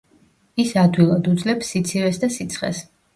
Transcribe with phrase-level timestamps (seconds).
[0.61, 2.81] ის ადვილად უძლებს სიცივეს და სიცხეს.